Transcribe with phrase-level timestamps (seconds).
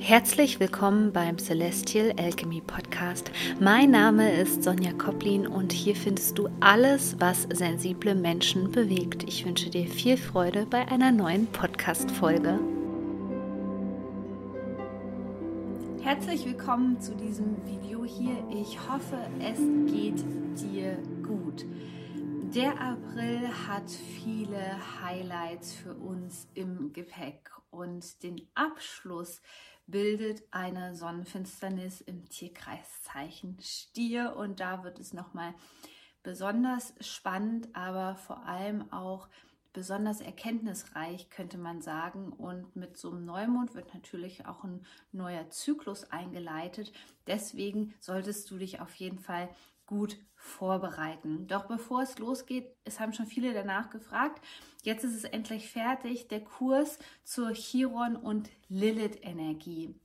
[0.00, 3.32] Herzlich willkommen beim Celestial Alchemy Podcast.
[3.60, 9.24] Mein Name ist Sonja Koplin und hier findest du alles, was sensible Menschen bewegt.
[9.24, 12.60] Ich wünsche dir viel Freude bei einer neuen Podcast-Folge.
[16.00, 18.36] Herzlich willkommen zu diesem Video hier.
[18.50, 19.58] Ich hoffe, es
[19.92, 20.24] geht
[20.62, 21.66] dir gut.
[22.54, 29.42] Der April hat viele Highlights für uns im Gepäck und den Abschluss
[29.88, 35.54] bildet eine Sonnenfinsternis im Tierkreiszeichen Stier und da wird es nochmal
[36.22, 39.28] besonders spannend, aber vor allem auch
[39.72, 42.32] besonders erkenntnisreich, könnte man sagen.
[42.32, 46.92] Und mit so einem Neumond wird natürlich auch ein neuer Zyklus eingeleitet.
[47.26, 49.48] Deswegen solltest du dich auf jeden Fall
[49.88, 51.48] gut vorbereiten.
[51.48, 54.40] Doch bevor es losgeht, es haben schon viele danach gefragt,
[54.84, 59.96] jetzt ist es endlich fertig, der Kurs zur Chiron und Lilith Energie.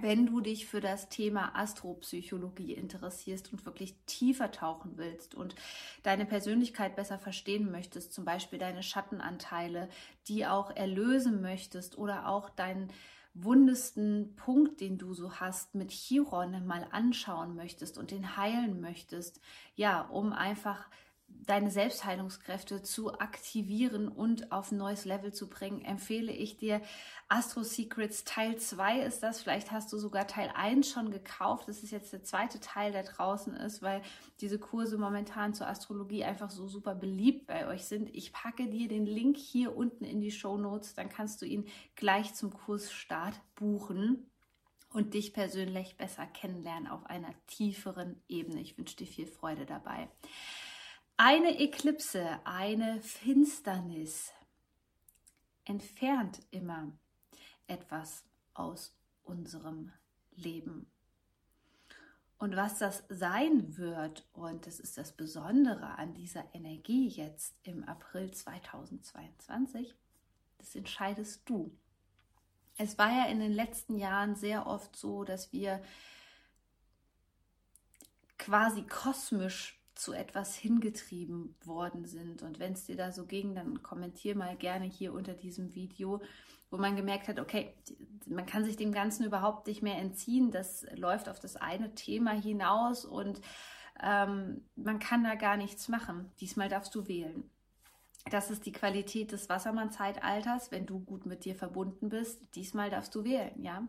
[0.00, 5.54] Wenn du dich für das Thema Astropsychologie interessierst und wirklich tiefer tauchen willst und
[6.02, 9.88] deine Persönlichkeit besser verstehen möchtest, zum Beispiel deine Schattenanteile,
[10.28, 12.90] die auch erlösen möchtest oder auch dein
[13.34, 19.40] wundesten Punkt, den du so hast, mit Chiron mal anschauen möchtest und den heilen möchtest,
[19.74, 20.88] ja, um einfach
[21.46, 26.80] deine Selbstheilungskräfte zu aktivieren und auf ein neues Level zu bringen, empfehle ich dir
[27.28, 29.40] Astro Secrets Teil 2 ist das.
[29.40, 31.68] Vielleicht hast du sogar Teil 1 schon gekauft.
[31.68, 34.02] Das ist jetzt der zweite Teil, der draußen ist, weil
[34.40, 38.14] diese Kurse momentan zur Astrologie einfach so super beliebt bei euch sind.
[38.14, 41.66] Ich packe dir den Link hier unten in die Show Notes, dann kannst du ihn
[41.96, 44.30] gleich zum Kursstart buchen
[44.92, 48.60] und dich persönlich besser kennenlernen auf einer tieferen Ebene.
[48.60, 50.08] Ich wünsche dir viel Freude dabei.
[51.16, 54.32] Eine Eklipse, eine Finsternis
[55.64, 56.92] entfernt immer
[57.66, 58.24] etwas
[58.54, 59.92] aus unserem
[60.34, 60.90] Leben.
[62.38, 67.84] Und was das sein wird, und das ist das Besondere an dieser Energie jetzt im
[67.84, 69.94] April 2022,
[70.58, 71.76] das entscheidest du.
[72.78, 75.82] Es war ja in den letzten Jahren sehr oft so, dass wir
[78.38, 82.42] quasi kosmisch zu etwas hingetrieben worden sind.
[82.42, 86.22] Und wenn es dir da so ging, dann kommentier mal gerne hier unter diesem Video,
[86.70, 87.74] wo man gemerkt hat, okay,
[88.26, 90.50] man kann sich dem Ganzen überhaupt nicht mehr entziehen.
[90.50, 93.40] Das läuft auf das eine Thema hinaus und
[94.02, 96.32] ähm, man kann da gar nichts machen.
[96.40, 97.50] Diesmal darfst du wählen.
[98.30, 102.40] Das ist die Qualität des Wassermann-Zeitalters, wenn du gut mit dir verbunden bist.
[102.54, 103.86] Diesmal darfst du wählen, ja.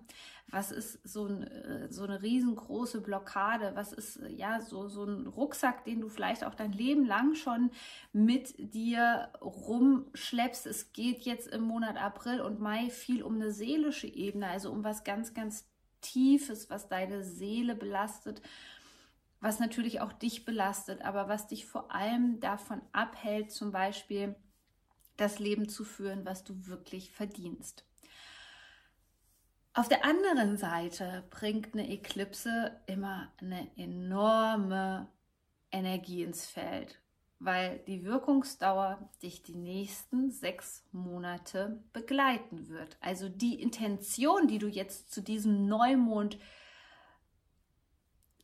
[0.48, 3.72] Was ist so, ein, äh, so eine riesengroße Blockade?
[3.76, 7.36] Was ist, äh, ja, so, so ein Rucksack, den du vielleicht auch dein Leben lang
[7.36, 7.70] schon
[8.12, 10.66] mit dir rumschleppst?
[10.66, 14.84] Es geht jetzt im Monat April und Mai viel um eine seelische Ebene, also um
[14.84, 15.68] was ganz, ganz
[16.02, 18.42] Tiefes, was deine Seele belastet
[19.44, 24.38] was natürlich auch dich belastet, aber was dich vor allem davon abhält, zum Beispiel
[25.18, 27.86] das Leben zu führen, was du wirklich verdienst.
[29.74, 35.10] Auf der anderen Seite bringt eine Eklipse immer eine enorme
[35.74, 37.02] Energie ins Feld,
[37.40, 42.96] weil die Wirkungsdauer dich die nächsten sechs Monate begleiten wird.
[43.02, 46.38] Also die Intention, die du jetzt zu diesem Neumond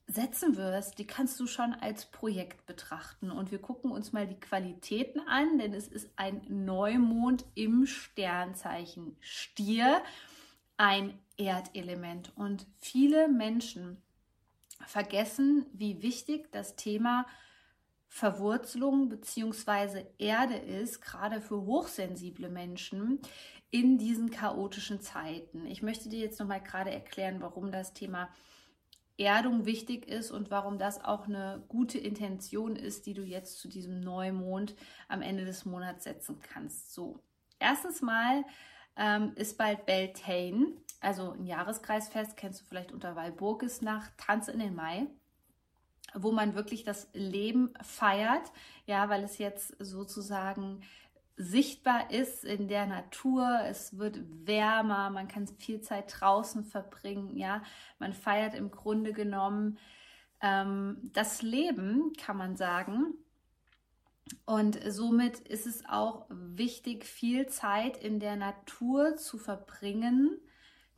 [0.09, 3.29] setzen wirst, die kannst du schon als Projekt betrachten.
[3.29, 9.15] Und wir gucken uns mal die Qualitäten an, denn es ist ein Neumond im Sternzeichen
[9.19, 10.01] Stier,
[10.77, 12.31] ein Erdelement.
[12.35, 14.01] Und viele Menschen
[14.87, 17.27] vergessen, wie wichtig das Thema
[18.07, 20.05] Verwurzelung bzw.
[20.17, 23.19] Erde ist, gerade für hochsensible Menschen
[23.69, 25.67] in diesen chaotischen Zeiten.
[25.67, 28.29] Ich möchte dir jetzt noch mal gerade erklären, warum das Thema
[29.19, 33.67] Erdung wichtig ist und warum das auch eine gute Intention ist, die du jetzt zu
[33.67, 34.75] diesem Neumond
[35.07, 36.93] am Ende des Monats setzen kannst.
[36.93, 37.19] So,
[37.59, 38.43] erstens mal
[38.95, 44.75] ähm, ist bald Beltane, also ein Jahreskreisfest, kennst du vielleicht unter Walburgisnacht, Tanz in den
[44.75, 45.07] Mai
[46.15, 48.51] wo man wirklich das Leben feiert,
[48.85, 50.81] ja, weil es jetzt sozusagen
[51.39, 53.61] sichtbar ist in der Natur.
[53.65, 57.37] Es wird wärmer, man kann viel Zeit draußen verbringen.
[57.37, 57.63] Ja,
[57.97, 59.77] man feiert im Grunde genommen
[60.41, 63.13] ähm, das Leben, kann man sagen.
[64.45, 70.37] Und somit ist es auch wichtig, viel Zeit in der Natur zu verbringen,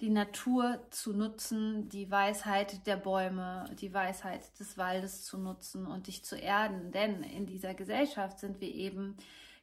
[0.01, 6.07] die Natur zu nutzen, die Weisheit der Bäume, die Weisheit des Waldes zu nutzen und
[6.07, 6.91] dich zu erden.
[6.91, 9.17] Denn in dieser Gesellschaft sind wir eben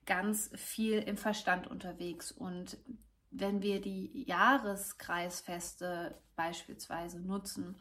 [0.09, 2.33] ganz viel im Verstand unterwegs.
[2.33, 2.79] Und
[3.31, 7.77] wenn wir die Jahreskreisfeste beispielsweise nutzen,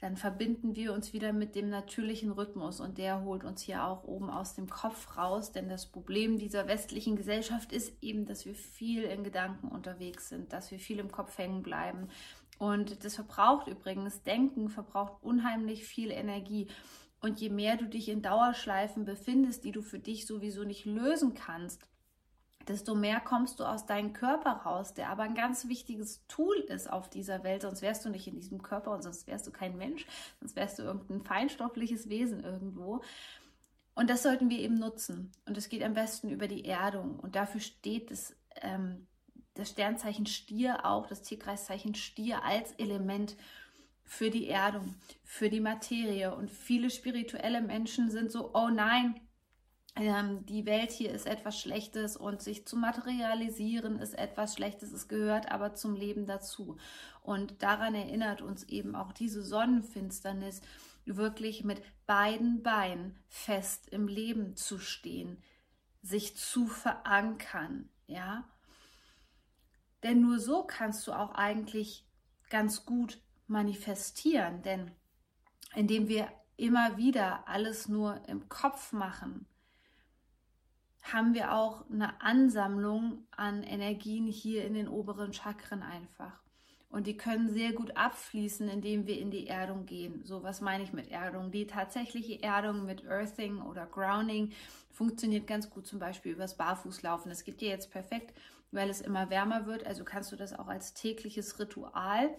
[0.00, 2.80] dann verbinden wir uns wieder mit dem natürlichen Rhythmus.
[2.80, 6.68] Und der holt uns hier auch oben aus dem Kopf raus, denn das Problem dieser
[6.68, 11.10] westlichen Gesellschaft ist eben, dass wir viel in Gedanken unterwegs sind, dass wir viel im
[11.10, 12.08] Kopf hängen bleiben.
[12.58, 16.68] Und das verbraucht übrigens, Denken verbraucht unheimlich viel Energie.
[17.20, 21.34] Und je mehr du dich in Dauerschleifen befindest, die du für dich sowieso nicht lösen
[21.34, 21.82] kannst,
[22.68, 26.90] desto mehr kommst du aus deinem Körper raus, der aber ein ganz wichtiges Tool ist
[26.90, 27.62] auf dieser Welt.
[27.62, 30.06] Sonst wärst du nicht in diesem Körper und sonst wärst du kein Mensch,
[30.40, 33.02] sonst wärst du irgendein feinstoffliches Wesen irgendwo.
[33.94, 35.32] Und das sollten wir eben nutzen.
[35.46, 37.18] Und es geht am besten über die Erdung.
[37.18, 39.06] Und dafür steht es, ähm,
[39.54, 43.36] das Sternzeichen Stier auch, das Tierkreiszeichen Stier als Element
[44.06, 46.34] für die Erdung, für die Materie.
[46.34, 49.20] Und viele spirituelle Menschen sind so, oh nein,
[49.96, 54.92] ähm, die Welt hier ist etwas Schlechtes und sich zu materialisieren ist etwas Schlechtes.
[54.92, 56.76] Es gehört aber zum Leben dazu.
[57.22, 60.60] Und daran erinnert uns eben auch diese Sonnenfinsternis,
[61.06, 65.42] wirklich mit beiden Beinen fest im Leben zu stehen,
[66.02, 68.44] sich zu verankern, ja.
[70.02, 72.06] Denn nur so kannst du auch eigentlich
[72.50, 74.90] ganz gut manifestieren, denn
[75.74, 79.46] indem wir immer wieder alles nur im Kopf machen,
[81.02, 86.42] haben wir auch eine Ansammlung an Energien hier in den oberen Chakren einfach.
[86.88, 90.24] Und die können sehr gut abfließen, indem wir in die Erdung gehen.
[90.24, 91.50] So, was meine ich mit Erdung?
[91.50, 94.52] Die tatsächliche Erdung mit Earthing oder Grounding
[94.90, 97.28] funktioniert ganz gut zum Beispiel übers Barfußlaufen.
[97.28, 98.34] Das geht dir jetzt perfekt,
[98.70, 99.84] weil es immer wärmer wird.
[99.84, 102.30] Also kannst du das auch als tägliches Ritual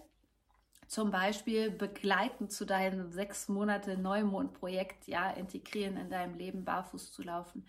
[0.88, 7.22] zum Beispiel begleitend zu deinem sechs Monate Neumondprojekt ja integrieren in deinem Leben, barfuß zu
[7.22, 7.64] laufen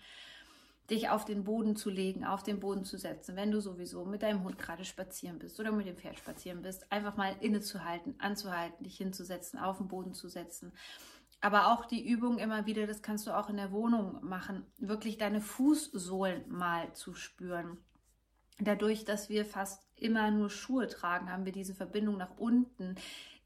[0.90, 4.22] dich auf den Boden zu legen, auf den Boden zu setzen, wenn du sowieso mit
[4.22, 8.84] deinem Hund gerade spazieren bist oder mit dem Pferd spazieren bist, einfach mal innezuhalten, anzuhalten,
[8.84, 10.72] dich hinzusetzen, auf den Boden zu setzen.
[11.40, 15.16] Aber auch die Übung immer wieder, das kannst du auch in der Wohnung machen, wirklich
[15.16, 17.78] deine Fußsohlen mal zu spüren.
[18.58, 22.96] Dadurch, dass wir fast immer nur Schuhe tragen, haben wir diese Verbindung nach unten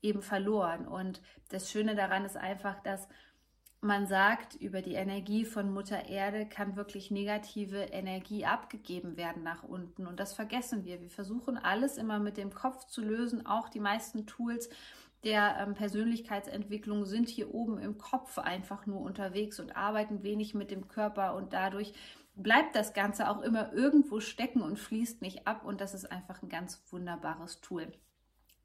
[0.03, 0.87] eben verloren.
[0.87, 3.09] Und das Schöne daran ist einfach, dass
[3.85, 9.63] man sagt, über die Energie von Mutter Erde kann wirklich negative Energie abgegeben werden nach
[9.63, 10.07] unten.
[10.07, 11.03] Und das vergessen wir.
[11.03, 13.45] Wir versuchen alles immer mit dem Kopf zu lösen.
[13.45, 14.71] Auch die meisten Tools
[15.23, 20.71] der ähm, Persönlichkeitsentwicklung sind hier oben im Kopf einfach nur unterwegs und arbeiten wenig mit
[20.71, 21.35] dem Körper.
[21.35, 21.93] Und dadurch
[22.35, 25.65] bleibt das Ganze auch immer irgendwo stecken und fließt nicht ab.
[25.65, 27.93] Und das ist einfach ein ganz wunderbares Tool.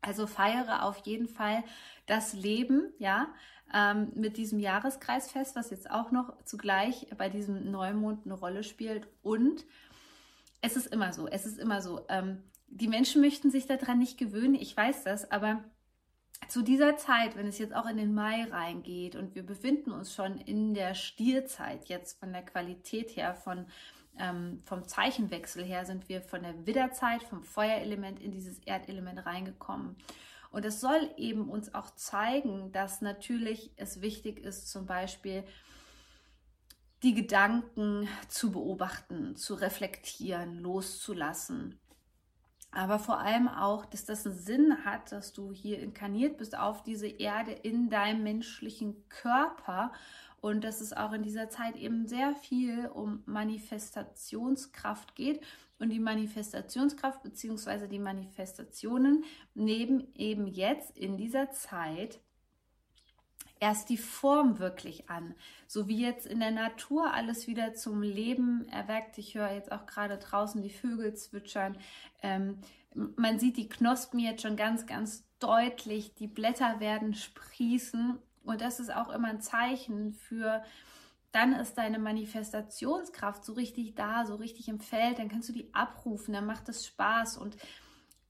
[0.02, 1.64] Also feiere auf jeden Fall
[2.06, 3.28] das Leben, ja,
[3.74, 9.08] ähm, mit diesem Jahreskreisfest, was jetzt auch noch zugleich bei diesem Neumond eine Rolle spielt.
[9.22, 9.66] Und
[10.62, 12.06] es ist immer so, es ist immer so.
[12.10, 15.64] Ähm, die Menschen möchten sich daran nicht gewöhnen, ich weiß das, aber
[16.48, 20.14] zu dieser Zeit, wenn es jetzt auch in den Mai reingeht und wir befinden uns
[20.14, 23.66] schon in der Stierzeit, jetzt von der Qualität her, von,
[24.18, 29.96] ähm, vom Zeichenwechsel her, sind wir von der Widderzeit, vom Feuerelement in dieses Erdelement reingekommen.
[30.52, 35.44] Und es soll eben uns auch zeigen, dass natürlich es wichtig ist, zum Beispiel
[37.04, 41.80] die Gedanken zu beobachten, zu reflektieren, loszulassen.
[42.72, 46.84] Aber vor allem auch, dass das einen Sinn hat, dass du hier inkarniert bist auf
[46.84, 49.92] diese Erde in deinem menschlichen Körper
[50.40, 55.42] und dass es auch in dieser Zeit eben sehr viel um Manifestationskraft geht
[55.80, 57.88] und die Manifestationskraft bzw.
[57.88, 59.24] die Manifestationen
[59.56, 62.20] nehmen eben jetzt in dieser Zeit
[63.60, 65.36] erst die Form wirklich an.
[65.68, 69.18] So wie jetzt in der Natur alles wieder zum Leben erweckt.
[69.18, 71.78] Ich höre jetzt auch gerade draußen die Vögel zwitschern.
[72.22, 72.60] Ähm,
[72.94, 76.16] man sieht die Knospen jetzt schon ganz, ganz deutlich.
[76.16, 78.18] Die Blätter werden sprießen.
[78.44, 80.64] Und das ist auch immer ein Zeichen für
[81.32, 85.74] dann ist deine Manifestationskraft so richtig da, so richtig im Feld, dann kannst du die
[85.74, 87.56] abrufen, dann macht es Spaß und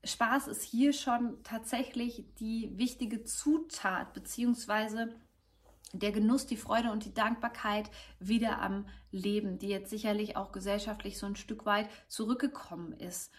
[0.04, 5.14] Spaß ist hier schon tatsächlich die wichtige Zutat, beziehungsweise
[5.92, 7.90] der Genuss, die Freude und die Dankbarkeit
[8.20, 13.32] wieder am Leben, die jetzt sicherlich auch gesellschaftlich so ein Stück weit zurückgekommen ist.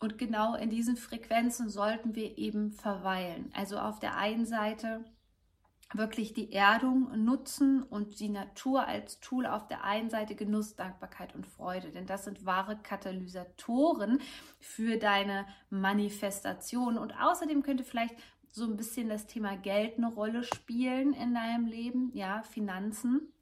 [0.00, 3.50] Und genau in diesen Frequenzen sollten wir eben verweilen.
[3.54, 5.04] Also auf der einen Seite
[5.94, 11.34] wirklich die Erdung nutzen und die Natur als Tool auf der einen Seite Genuss, Dankbarkeit
[11.34, 11.90] und Freude.
[11.90, 14.20] Denn das sind wahre Katalysatoren
[14.60, 16.98] für deine Manifestation.
[16.98, 18.14] Und außerdem könnte vielleicht
[18.50, 23.32] so ein bisschen das Thema Geld eine Rolle spielen in deinem Leben, ja, Finanzen.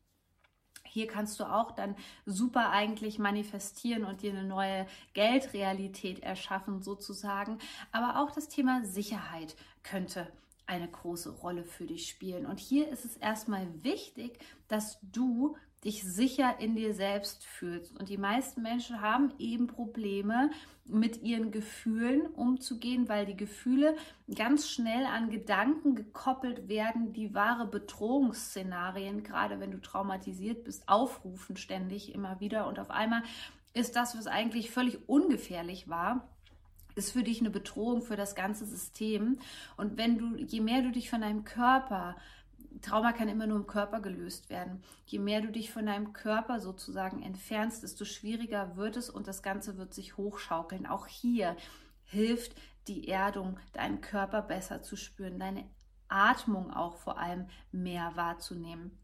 [0.84, 7.58] Hier kannst du auch dann super eigentlich manifestieren und dir eine neue Geldrealität erschaffen sozusagen.
[7.92, 10.28] Aber auch das Thema Sicherheit könnte
[10.66, 12.46] eine große Rolle für dich spielen.
[12.46, 17.96] Und hier ist es erstmal wichtig, dass du dich sicher in dir selbst fühlst.
[17.99, 20.50] Und die meisten Menschen haben eben Probleme
[20.85, 23.96] mit ihren Gefühlen umzugehen, weil die Gefühle
[24.35, 31.56] ganz schnell an Gedanken gekoppelt werden, die wahre Bedrohungsszenarien, gerade wenn du traumatisiert bist, aufrufen
[31.56, 32.66] ständig immer wieder.
[32.66, 33.23] Und auf einmal
[33.73, 36.28] ist das, was eigentlich völlig ungefährlich war,
[36.96, 39.38] ist für dich eine Bedrohung für das ganze System.
[39.76, 42.16] Und wenn du, je mehr du dich von deinem Körper
[42.82, 44.82] Trauma kann immer nur im Körper gelöst werden.
[45.06, 49.42] Je mehr du dich von deinem Körper sozusagen entfernst, desto schwieriger wird es und das
[49.42, 50.86] Ganze wird sich hochschaukeln.
[50.86, 51.56] Auch hier
[52.04, 52.54] hilft
[52.86, 55.64] die Erdung, deinen Körper besser zu spüren, deine
[56.08, 58.98] Atmung auch vor allem mehr wahrzunehmen.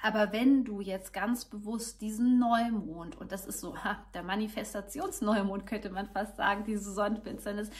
[0.00, 5.66] Aber wenn du jetzt ganz bewusst diesen Neumond, und das ist so ha, der Manifestationsneumond,
[5.66, 7.70] könnte man fast sagen, diese Sonnenfinsternis,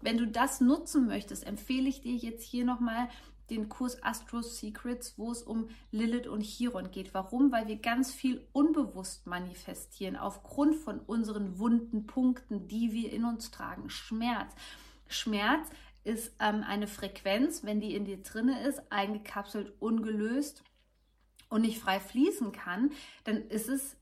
[0.00, 3.08] wenn du das nutzen möchtest, empfehle ich dir jetzt hier nochmal
[3.50, 7.14] den Kurs Astro Secrets, wo es um Lilith und Chiron geht.
[7.14, 7.52] Warum?
[7.52, 13.50] Weil wir ganz viel unbewusst manifestieren aufgrund von unseren wunden Punkten, die wir in uns
[13.50, 13.88] tragen.
[13.88, 14.52] Schmerz.
[15.06, 15.68] Schmerz
[16.02, 20.64] ist ähm, eine Frequenz, wenn die in dir drinne ist, eingekapselt, ungelöst
[21.48, 22.92] und nicht frei fließen kann,
[23.24, 23.96] dann ist es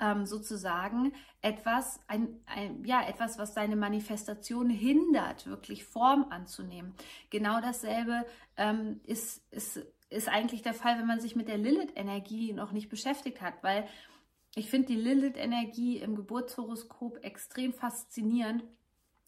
[0.00, 6.94] ähm, sozusagen etwas, ein, ein, ja, etwas, was deine Manifestation hindert, wirklich Form anzunehmen.
[7.28, 8.24] Genau dasselbe
[8.56, 12.88] ähm, ist, ist, ist eigentlich der Fall, wenn man sich mit der Lilith-Energie noch nicht
[12.88, 13.86] beschäftigt hat, weil
[14.54, 18.64] ich finde die Lilith-Energie im Geburtshoroskop extrem faszinierend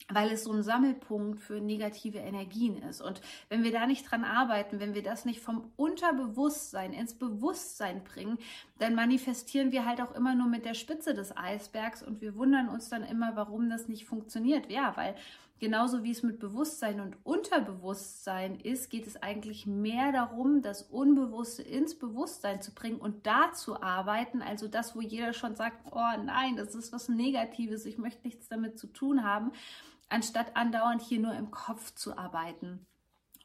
[0.08, 3.00] weil es so ein Sammelpunkt für negative Energien ist.
[3.00, 8.02] Und wenn wir da nicht dran arbeiten, wenn wir das nicht vom Unterbewusstsein ins Bewusstsein
[8.04, 8.38] bringen,
[8.78, 12.68] dann manifestieren wir halt auch immer nur mit der Spitze des Eisbergs und wir wundern
[12.68, 14.70] uns dann immer, warum das nicht funktioniert.
[14.70, 15.14] Ja, weil
[15.62, 21.62] genauso wie es mit Bewusstsein und Unterbewusstsein ist, geht es eigentlich mehr darum, das Unbewusste
[21.62, 24.42] ins Bewusstsein zu bringen und da zu arbeiten.
[24.42, 28.48] Also das, wo jeder schon sagt, oh nein, das ist was Negatives, ich möchte nichts
[28.48, 29.52] damit zu tun haben
[30.12, 32.86] anstatt andauernd hier nur im Kopf zu arbeiten.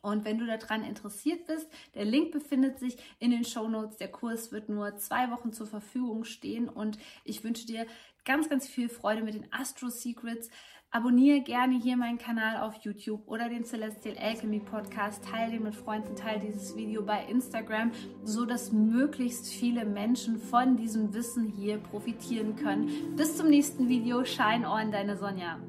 [0.02, 3.98] Und wenn du daran interessiert bist, der Link befindet sich in den Show Notes.
[3.98, 7.86] Der Kurs wird nur zwei Wochen zur Verfügung stehen und ich wünsche dir
[8.24, 10.50] ganz, ganz viel Freude mit den Astro Secrets.
[10.92, 15.26] Abonniere gerne hier meinen Kanal auf YouTube oder den Celestial Alchemy Podcast.
[15.26, 17.92] Teile den mit Freunden, teile dieses Video bei Instagram,
[18.24, 23.16] so dass möglichst viele Menschen von diesem Wissen hier profitieren können.
[23.18, 24.24] Bis zum nächsten Video.
[24.24, 25.60] Shine on, deine Sonja.